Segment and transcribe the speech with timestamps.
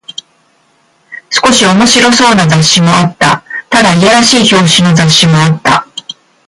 [1.29, 3.43] 少し面白そうな雑誌もあった。
[3.69, 5.85] ただ、いやらしい表紙の雑誌もあった。